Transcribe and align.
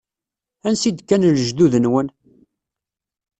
Ansi 0.67 0.89
d-kkan 0.91 1.27
lejdud-nwen? 1.35 2.07